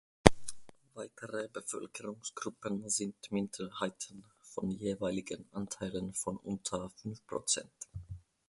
[0.95, 7.69] Weitere Bevölkerungsgruppen sind Minderheiten von jeweiligen Anteilen von unter fünf Prozent.